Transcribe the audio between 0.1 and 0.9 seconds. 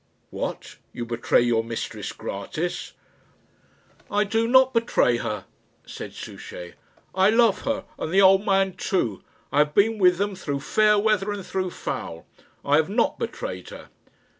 "What!